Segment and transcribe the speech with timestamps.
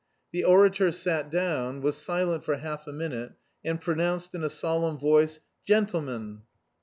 [0.31, 4.97] The orator sat down, was silent for half a minute, and pronounced in a solemn
[4.97, 6.41] voice, "Gentlemen!"